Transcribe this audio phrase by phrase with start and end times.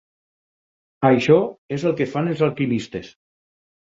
[1.09, 1.35] Això
[1.77, 3.13] és el que fan els alquimistes.